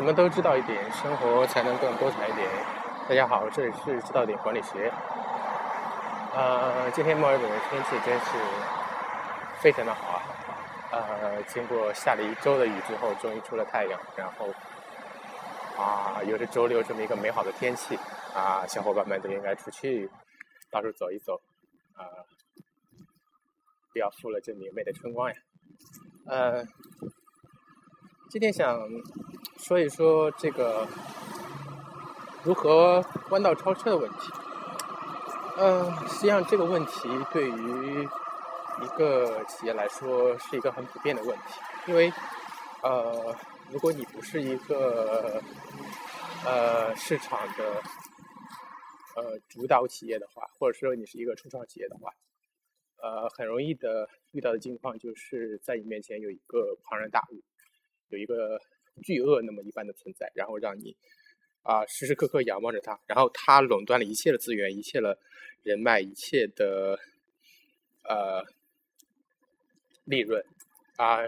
[0.00, 2.48] 什么都知道一点，生活才能更多彩一点。
[3.06, 4.90] 大家好，这里是知道点管理学。
[6.34, 8.26] 呃，今天墨尔本的天气真是
[9.60, 10.22] 非常的好
[10.90, 11.04] 啊！
[11.20, 14.48] 呃，经过下了一周的雨之后，终于出了太阳，然后
[15.76, 17.98] 啊，有着周六这么一个美好的天气
[18.34, 20.08] 啊，小伙伴们都应该出去
[20.70, 21.34] 到处走一走
[21.92, 22.24] 啊，
[23.92, 25.36] 不要负了这明媚的春光呀。
[26.26, 26.64] 呃。
[28.32, 28.78] 今天想
[29.60, 30.88] 说一说这个
[32.42, 34.32] 如何弯道超车的问题。
[35.58, 38.08] 嗯，实际上这个问题对于
[38.82, 41.42] 一个企业来说是一个很普遍的问题，
[41.88, 42.10] 因为
[42.82, 43.36] 呃，
[43.70, 45.42] 如果你不是一个
[46.46, 47.82] 呃市场的
[49.16, 52.10] 呃主导企业的话，或者说你是一个初创企业的话，
[53.02, 57.42] 呃，很容易的遇到的境况就是在你面前有一个庞然大物。
[58.08, 58.60] 有一个
[59.02, 60.96] 巨鳄那么一般的存在，然后让你
[61.62, 65.18] 啊时时刻刻仰望着它，然后它垄断了一切的资源，一切的
[65.62, 66.98] 人脉，一切的
[68.04, 68.44] 呃
[70.04, 70.44] 利润
[70.96, 71.20] 啊，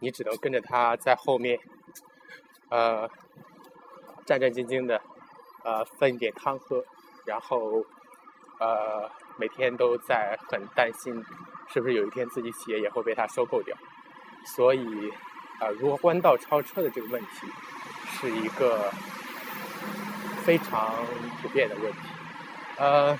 [0.00, 1.58] 你只能跟着它在后面
[2.70, 3.08] 呃
[4.26, 5.00] 战战兢兢的
[5.64, 6.84] 呃分一点汤喝，
[7.26, 7.84] 然后
[8.60, 11.14] 呃每天都在很担心
[11.72, 13.76] 是不是有一天自己企业也会被它收购掉，
[14.56, 14.84] 所以。
[15.58, 17.46] 啊，如何弯道超车的这个问题，
[18.12, 18.92] 是一个
[20.44, 20.94] 非常
[21.42, 21.98] 普遍的问题。
[22.76, 23.18] 呃，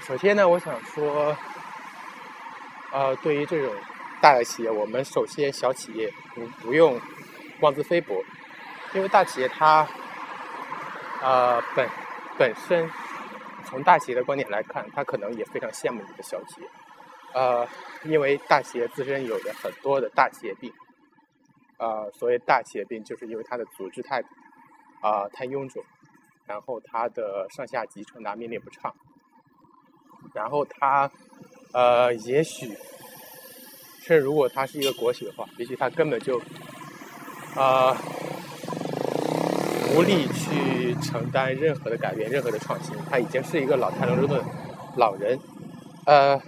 [0.00, 1.36] 首先呢，我想说，
[2.92, 3.74] 呃，对于这种
[4.22, 6.98] 大的企业，我们首先小企业不不用
[7.60, 8.24] 妄自菲薄，
[8.94, 9.86] 因为大企业它，
[11.20, 11.86] 呃，本
[12.38, 12.90] 本身
[13.66, 16.68] 从大企业的观点来看，它可能也非常羡慕你的小企业，
[17.34, 17.68] 呃，
[18.04, 20.72] 因为大企业自身有着很多的大企业病。
[21.80, 24.20] 呃，所谓大企业病，就是因为它的组织太
[25.00, 25.82] 啊太臃肿，
[26.46, 28.94] 然后它的上下级传达命令不畅，
[30.34, 31.10] 然后它
[31.72, 32.76] 呃也许，
[34.02, 36.38] 甚至如果它是一个国企的话，也许它根本就
[37.56, 37.96] 啊
[39.96, 44.44] 无力去承担任何的改变、任何的创新，它已经是一个老态龙钟的
[44.98, 45.38] 老人。
[46.04, 46.38] 呃，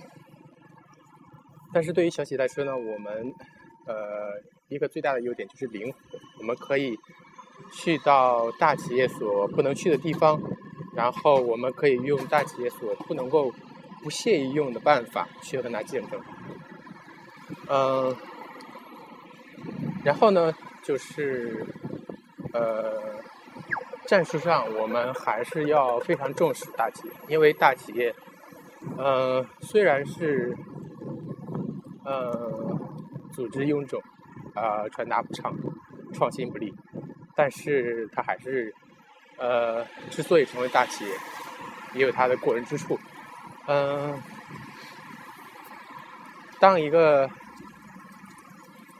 [1.73, 3.33] 但是对于小企业来说呢，我们
[3.87, 4.53] 呃。
[4.73, 6.99] 一个最大的优点就是灵活，我们可以
[7.73, 10.41] 去到大企业所不能去的地方，
[10.97, 13.53] 然后我们可以用大企业所不能够
[14.03, 16.21] 不屑于用的办法去和它竞争。
[17.69, 18.17] 嗯，
[20.05, 20.53] 然后呢，
[20.83, 21.67] 就是
[22.55, 22.99] 呃，
[24.07, 28.15] 战术上我们还是要非常重视大企业，因为大企业，
[28.97, 30.57] 呃，虽然是
[32.05, 32.79] 呃
[33.33, 34.03] 组织臃肿。
[34.55, 35.55] 啊，传达不畅，
[36.13, 36.73] 创新不利，
[37.35, 38.75] 但是它还是，
[39.39, 41.11] 呃，之所以成为大企业，
[41.95, 42.99] 也有它的过人之处。
[43.67, 44.21] 嗯，
[46.61, 47.29] 当一个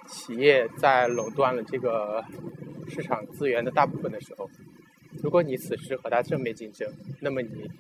[0.09, 2.25] 企业在垄断了这个
[2.89, 4.49] 市场资源的大部分的时候，
[5.23, 7.71] 如果你此时和它正面竞争，那么你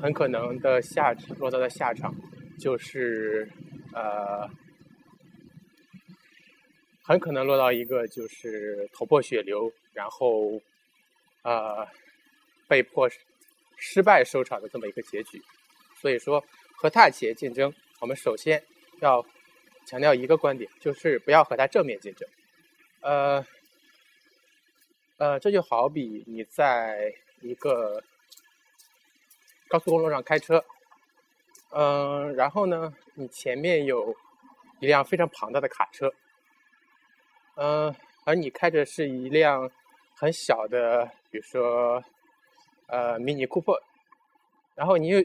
[0.00, 2.14] 很可能的下落到的下场
[2.58, 3.48] 就是，
[3.92, 4.50] 呃。
[7.02, 10.60] 很可能落到一个就是头破血流，然后，
[11.42, 11.86] 呃，
[12.68, 13.08] 被迫
[13.76, 15.42] 失败收场的这么一个结局。
[16.00, 16.44] 所以说，
[16.76, 18.62] 和大企业竞争，我们首先
[19.00, 19.24] 要
[19.86, 22.28] 强调一个观点，就是不要和它正面竞争。
[23.00, 23.44] 呃，
[25.16, 28.02] 呃，这就好比你在一个
[29.68, 30.64] 高速公路上开车，
[31.70, 34.14] 嗯，然后呢，你前面有
[34.80, 36.12] 一辆非常庞大的卡车。
[37.62, 37.94] 嗯，
[38.24, 39.70] 而你开着是一辆
[40.16, 42.02] 很小的，比如说
[42.86, 43.78] 呃迷你库珀，
[44.74, 45.20] 然后你又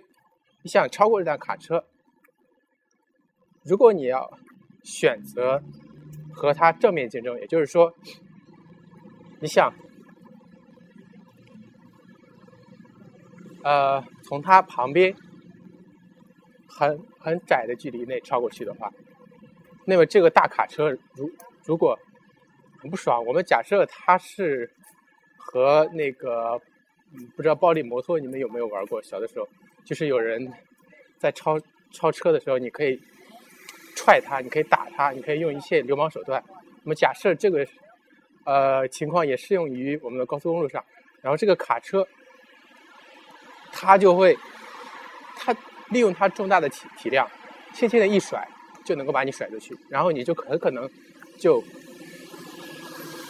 [0.62, 1.85] 你想超过这辆卡车，
[3.63, 4.38] 如果你要
[4.84, 5.63] 选择
[6.34, 7.94] 和它正面竞争，也就是说，
[9.40, 9.74] 你想
[13.63, 15.15] 呃从它旁边
[16.68, 18.92] 很很窄的距离内超过去的话，
[19.86, 21.31] 那么这个大卡车如
[21.63, 21.98] 如果
[22.85, 23.25] 很不爽。
[23.25, 24.69] 我们假设它是
[25.39, 26.55] 和那个，
[27.35, 29.01] 不知道暴力摩托你们有没有玩过？
[29.01, 29.49] 小的时候，
[29.83, 30.47] 就是有人
[31.17, 31.59] 在超
[31.91, 33.01] 超车的时候，你可以
[33.95, 36.43] 踹他，你可以打他，你可以用一切流氓手段。
[36.83, 37.65] 我们假设这个
[38.43, 40.85] 呃情况也适用于我们的高速公路上，
[41.23, 42.07] 然后这个卡车，
[43.71, 44.37] 它就会，
[45.35, 45.51] 它
[45.89, 47.27] 利用它重大的体体量，
[47.73, 48.47] 轻轻的一甩
[48.85, 50.87] 就能够把你甩出去，然后你就很可能
[51.39, 51.63] 就。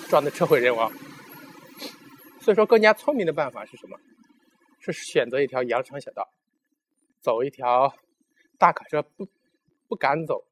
[0.09, 0.91] 撞得车毁人亡，
[2.39, 3.97] 所以说，更加聪明的办法是什么？
[4.79, 6.29] 是选择一条羊肠小道，
[7.19, 7.91] 走一条
[8.59, 9.27] 大卡车不
[9.87, 10.43] 不敢走，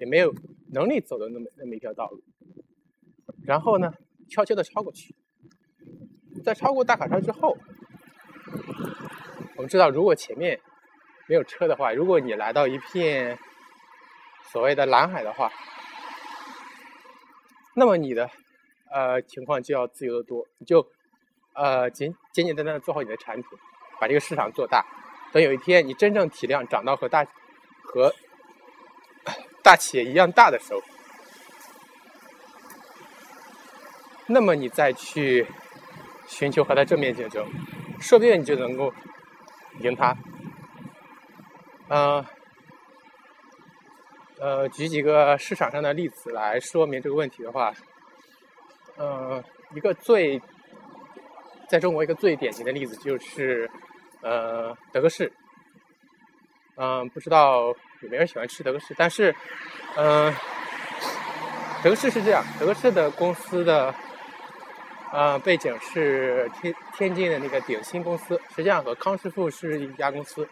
[0.00, 0.34] 也没有
[0.72, 2.20] 能力走的那么那么一条道路。
[3.44, 3.92] 然后呢，
[4.28, 5.14] 悄悄的超过去。
[6.44, 7.56] 在超过大卡车之后，
[9.56, 10.60] 我们知道，如果前面
[11.28, 13.38] 没有车的话，如果你来到一片
[14.50, 15.50] 所谓的蓝海的话，
[17.76, 18.28] 那么你的
[18.90, 20.86] 呃情况就要自由的多，你就
[21.54, 23.46] 呃简简简单单的做好你的产品，
[24.00, 24.84] 把这个市场做大。
[25.32, 27.24] 等有一天你真正体量涨到和大
[27.82, 28.14] 和
[29.62, 30.80] 大企业一样大的时候，
[34.28, 35.46] 那么你再去
[36.26, 37.46] 寻求和他正面竞争，
[38.00, 38.92] 说不定你就能够
[39.80, 40.16] 赢他。
[41.88, 42.26] 呃，
[44.40, 47.72] 呃，举几个市场上的例子来说明这个问题的话，
[48.96, 49.42] 呃，
[49.74, 50.40] 一个最
[51.68, 53.70] 在中国一个最典型的例子就是
[54.22, 55.32] 呃德克士，
[56.76, 57.66] 嗯，不知道
[58.02, 59.34] 有没有人喜欢吃德克士，但是
[59.96, 60.32] 嗯，
[61.82, 63.94] 德克士是这样，德克士的公司的
[65.12, 70.48] 呃背景是天天津的那个鼎新公司，实际上和康师傅是一家公司。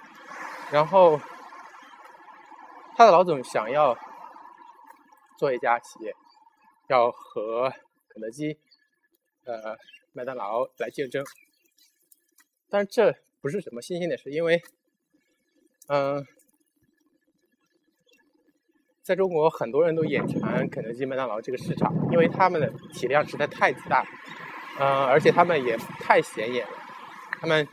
[0.70, 1.20] 然后，
[2.96, 3.96] 他的老总想要
[5.36, 6.14] 做一家企业，
[6.88, 7.72] 要和
[8.14, 8.56] 肯德基、
[9.44, 9.76] 呃
[10.12, 11.22] 麦当劳来竞争。
[12.70, 14.62] 但这不是什么新鲜的事，因为，
[15.88, 16.24] 嗯，
[19.02, 24.06] 在中国很多人都眼馋肯德基、麦当劳这个市场，因为他们的体量实在太大，
[24.78, 26.72] 嗯，而且他们也太显眼了，
[27.40, 27.68] 他们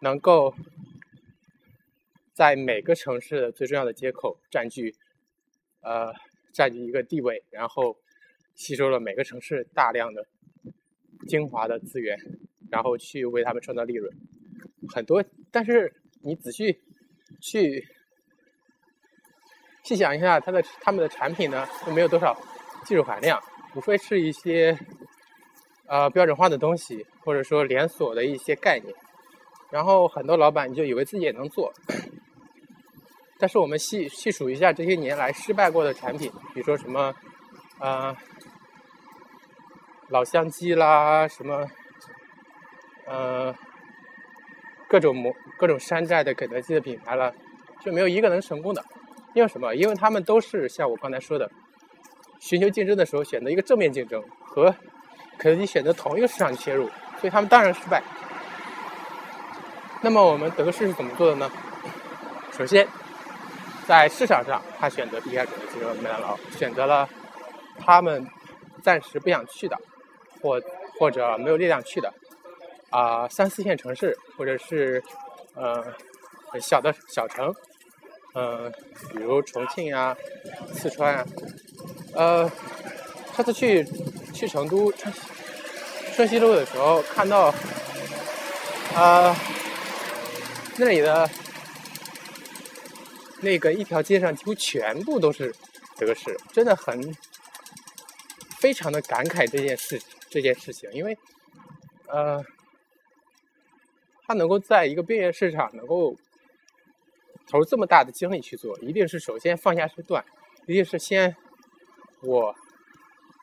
[0.00, 0.52] 能够。
[2.32, 4.94] 在每个城市的最重要的街口占据，
[5.80, 6.12] 呃，
[6.52, 7.96] 占据一个地位，然后
[8.56, 10.26] 吸收了每个城市大量的
[11.28, 12.18] 精华的资源，
[12.70, 14.12] 然后去为他们创造利润。
[14.88, 15.22] 很多，
[15.52, 15.92] 但是
[16.22, 16.80] 你仔细
[17.40, 17.86] 去
[19.84, 22.36] 细想一下，它的他们的产品呢，都没有多少
[22.84, 23.40] 技术含量，
[23.74, 24.76] 无非是一些
[25.86, 28.94] 呃标准化的东西，或者说连锁的一些概念。
[29.70, 31.72] 然后很多老板就以为自己也能做。
[33.38, 37.14] 但是我们细细数一下这些年来失败过的产品，比如说什么，
[37.80, 38.16] 呃，
[40.08, 41.66] 老乡鸡啦，什么，
[43.06, 43.54] 呃，
[44.88, 47.32] 各种模各种山寨的肯德基的品牌了，
[47.80, 48.84] 就没有一个能成功的。
[49.34, 49.74] 因为什么？
[49.74, 51.50] 因为他们都是像我刚才说的，
[52.40, 54.74] 寻求竞争的时候选择一个正面竞争，和
[55.38, 56.86] 肯德基选择同一个市场切入，
[57.20, 58.02] 所以他们当然失败。
[60.02, 61.50] 那么我们德士是怎么做的呢？
[62.52, 62.86] 首先。
[63.88, 67.08] 在市场上，他选择避开肯德基和麦当劳，选择了
[67.78, 68.26] 他们
[68.82, 69.80] 暂时不想去的，
[70.40, 70.60] 或
[70.98, 72.12] 或者没有力量去的
[72.90, 75.02] 啊三四线城市，或者是
[75.54, 75.84] 呃
[76.60, 77.54] 小的小城，
[78.34, 78.72] 嗯，
[79.12, 80.16] 比如重庆啊、
[80.72, 81.26] 四川啊，
[82.14, 82.50] 呃，
[83.34, 83.84] 上次去
[84.32, 85.12] 去成都春
[86.14, 87.52] 春熙路的时候，看到
[88.94, 89.36] 啊
[90.76, 91.28] 那里的。
[93.42, 95.54] 那个一条街上几乎全部都是
[95.98, 97.14] 德式，真的很
[98.58, 100.00] 非常的感慨这件事
[100.36, 101.16] 这件事情，因为
[102.08, 102.44] 呃，
[104.26, 106.14] 他能够在一个边缘市场能够
[107.48, 110.22] 投入这么大的精力去做，一定是首先放下身段，
[110.66, 111.34] 一定是先
[112.22, 112.54] 我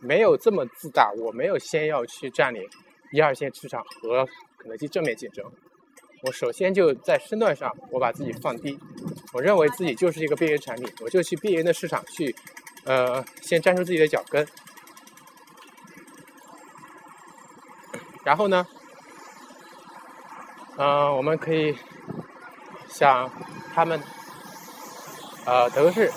[0.01, 2.63] 没有这么自大，我没有先要去占领
[3.11, 4.27] 一二线市场和
[4.59, 5.43] 肯德基正面竞争。
[6.21, 8.77] 我首先就在身段上，我把自己放低，
[9.33, 12.35] 我认为自己就是一个边缘产品，我就去边缘的市场去，
[12.85, 14.45] 呃，先站住自己的脚跟，
[18.23, 18.65] 然后呢，
[20.77, 21.77] 嗯，我们可以
[22.87, 23.29] 想
[23.73, 24.01] 他们，
[25.45, 26.11] 呃，德克士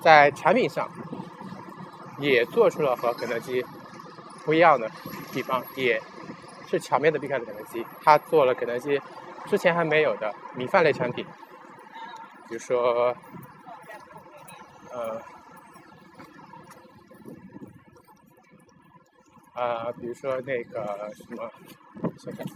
[0.00, 0.88] 在产品上
[2.18, 3.64] 也做出了和肯德基
[4.44, 4.90] 不一样的
[5.32, 6.00] 地方，也。
[6.66, 9.00] 是巧妙的避开了肯德基，他做了肯德基
[9.46, 11.24] 之前还没有的米饭类产品，
[12.48, 13.14] 比如说，
[14.90, 15.20] 呃，
[19.54, 21.50] 啊，比如说那个什么，
[22.18, 22.46] 想想，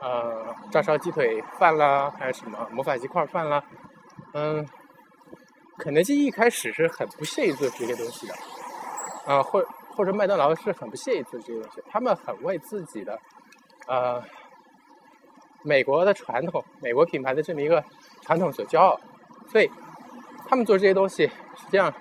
[0.00, 3.62] 呃，照烧鸡腿饭啦，还有什么魔法鸡块饭啦，
[4.34, 4.66] 嗯，
[5.78, 8.34] 肯德基一开始是很不屑于做这些东西的，
[9.26, 9.64] 啊，或。
[9.94, 13.20] 或者麦当劳是很不屑于做这些东西，他们很为自己的，
[13.86, 14.22] 呃，
[15.62, 17.84] 美国的传统、美国品牌的这么一个
[18.22, 18.98] 传统所骄傲，
[19.50, 19.70] 所以
[20.48, 21.92] 他们做这些东西实际上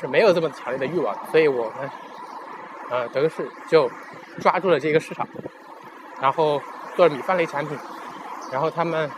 [0.00, 1.14] 是没有这么强烈的欲望。
[1.30, 1.88] 所以我们
[2.90, 3.90] 呃，德克士就
[4.40, 5.28] 抓住了这个市场，
[6.20, 6.62] 然后
[6.94, 7.76] 做了米饭类产品，
[8.52, 9.10] 然后他们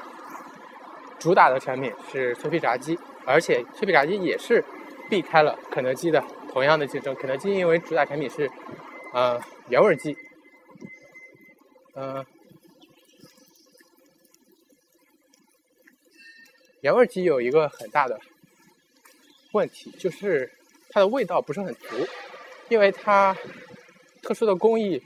[1.18, 4.64] 主打的产品是脆皮炸鸡，而且脆皮炸鸡也是
[5.10, 7.14] 避开了肯德基的同样的竞争。
[7.14, 8.50] 肯德基因为主打产品是
[9.12, 10.16] 呃原味鸡，
[11.94, 12.24] 嗯，
[16.80, 18.18] 原味鸡有一个很大的
[19.52, 20.50] 问题，就是
[20.90, 22.06] 它的味道不是很足。
[22.68, 23.36] 因为它
[24.22, 25.02] 特殊的工艺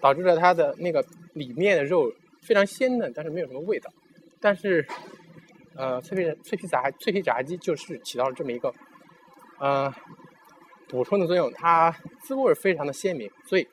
[0.00, 2.10] 导致了它的那个里面的肉
[2.42, 3.92] 非常鲜嫩，但是没有什么味道。
[4.40, 4.86] 但是，
[5.76, 8.72] 呃，脆皮脆皮炸脆皮炸鸡就是起到了这么一个
[9.58, 9.92] 呃
[10.88, 13.30] 补充的作用，它滋味非常的鲜明。
[13.46, 13.68] 所以，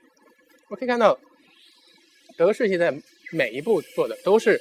[0.68, 1.18] 我可以看到
[2.36, 2.94] 德式现在
[3.32, 4.60] 每一步做的都是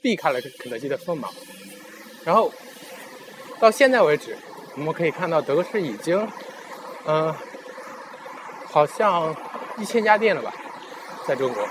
[0.00, 1.30] 避开了肯德基的锋芒。
[2.24, 2.50] 然后
[3.58, 4.34] 到现在为止，
[4.76, 6.26] 我们可以看到德式已经
[7.06, 7.34] 嗯。
[8.70, 9.34] 好像
[9.78, 10.52] 一千家店了吧，
[11.26, 11.66] 在中国，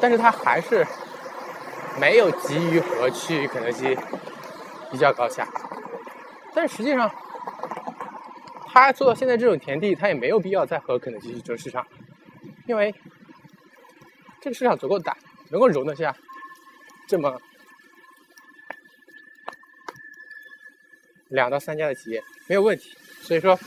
[0.00, 0.86] 但是他还是
[2.00, 3.96] 没有急于和去肯德基
[4.90, 5.46] 一较高下。
[6.54, 7.10] 但实际上，
[8.68, 11.86] 他做到现在这种田地，他也没有必要再和肯德基去争市场，
[12.66, 12.94] 因为
[14.40, 15.14] 这个市场足够大，
[15.50, 16.16] 能够容得下
[17.06, 17.38] 这么
[21.28, 22.96] 两到三家的企业，没有问题。
[23.20, 23.58] 所以说。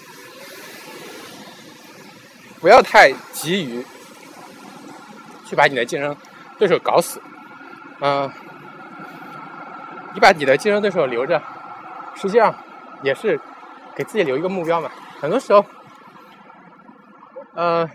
[2.59, 3.85] 不要太急于
[5.45, 6.15] 去把你的竞争
[6.57, 7.21] 对手搞死，
[8.01, 8.29] 嗯，
[10.13, 11.41] 你把你的竞争对手留着，
[12.15, 12.53] 实际上
[13.01, 13.39] 也是
[13.95, 14.91] 给自己留一个目标嘛。
[15.19, 15.65] 很多时候，
[17.53, 17.89] 呃，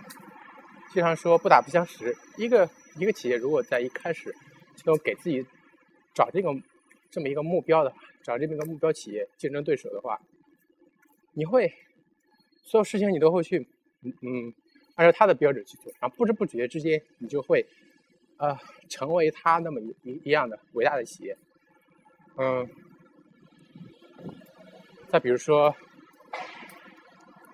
[0.92, 2.16] 经常说不打不相识。
[2.36, 4.34] 一个一个企业如果在一开始
[4.76, 5.46] 就给自己
[6.14, 6.48] 找这个
[7.10, 10.18] 这么一个目标的话，找这么一个目标企业竞争对手的话，
[11.34, 11.74] 你会
[12.62, 13.68] 所有事情你都会去。
[14.20, 14.52] 嗯，
[14.96, 17.66] 按照他的标准去做，然后不知不觉之间，你就会，
[18.36, 18.56] 呃，
[18.88, 21.36] 成为他那么一一样的伟大的企业。
[22.36, 22.68] 嗯，
[25.08, 25.74] 再比如说，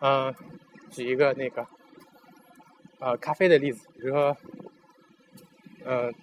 [0.01, 0.35] 嗯，
[0.91, 1.67] 举一个那个，
[2.99, 4.37] 呃，咖啡的例子，比如说，
[5.85, 6.15] 嗯，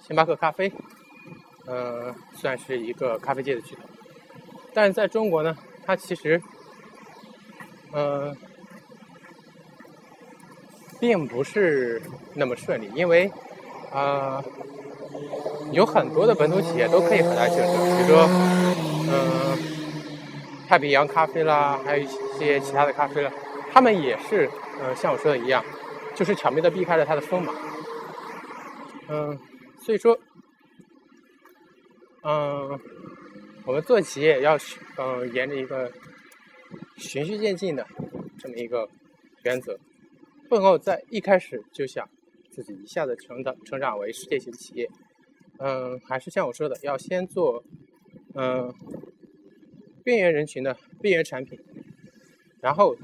[0.00, 0.72] 星巴克咖啡，
[1.66, 3.82] 嗯，算是一个咖啡界的巨头，
[4.72, 6.40] 但是在中国呢，它其实，
[7.92, 8.36] 嗯。
[11.06, 12.02] 并不是
[12.34, 13.30] 那么顺利，因为，
[13.92, 14.42] 啊，
[15.70, 18.28] 有很多的本土企业都可以和它竞争，比如说，
[19.08, 19.56] 嗯，
[20.66, 23.32] 太平洋咖啡啦，还有一些其他的咖啡了，
[23.70, 25.64] 他们也是，呃，像我说的一样，
[26.16, 27.54] 就是巧妙的避开了它的锋芒。
[29.06, 29.38] 嗯，
[29.78, 30.18] 所以说，
[32.24, 32.80] 嗯，
[33.64, 34.58] 我们做企业要，
[34.96, 35.88] 嗯，沿着一个
[36.96, 37.86] 循序渐进的
[38.40, 38.88] 这么一个
[39.44, 39.78] 原则。
[40.48, 42.08] 不能在一开始就想
[42.50, 44.88] 自己一下子成长成长为世界型企业，
[45.58, 47.62] 嗯，还是像我说的，要先做
[48.34, 48.72] 嗯
[50.04, 51.58] 边缘人群的边缘产品，
[52.60, 52.96] 然后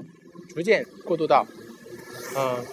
[0.49, 1.45] 逐渐过渡到
[2.37, 2.65] 嗯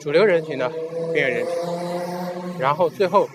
[0.00, 0.68] 主流人群的
[1.12, 3.28] 边缘人群，然后最后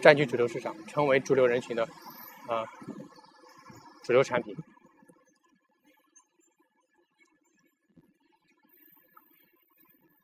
[0.00, 1.84] 占据主流市场，成为主流人群的
[2.48, 2.64] 啊
[4.02, 4.56] 主流产品。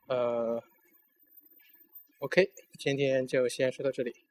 [0.07, 0.63] 呃
[2.35, 2.51] ，OK，
[2.81, 4.17] 今天就先说到这里。